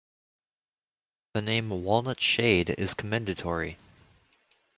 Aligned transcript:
The 1.35 1.43
name 1.43 1.69
"Walnut 1.69 2.19
Shade" 2.19 2.71
is 2.71 2.95
commendatory. 2.95 3.77